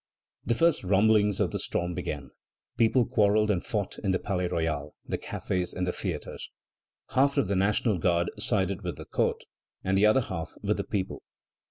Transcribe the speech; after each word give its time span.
The 0.43 0.55
first 0.55 0.83
rumblings 0.83 1.39
of 1.39 1.51
the 1.51 1.59
storm 1.59 1.93
began. 1.93 2.31
People 2.75 3.05
quarrelled 3.05 3.51
and 3.51 3.63
fought 3.63 3.99
in 3.99 4.09
the 4.09 4.17
Palais 4.17 4.47
Royal, 4.47 4.95
the 5.05 5.19
cafés, 5.19 5.75
and 5.75 5.85
the 5.85 5.91
theatres. 5.91 6.49
Half 7.09 7.37
of 7.37 7.47
the 7.47 7.55
National 7.55 7.99
Guard 7.99 8.31
sided 8.39 8.81
with 8.81 8.95
the 8.97 9.05
court, 9.05 9.43
and 9.83 9.95
the 9.95 10.07
other 10.07 10.21
half 10.21 10.49
with 10.63 10.77
the 10.77 10.83
people. 10.83 11.21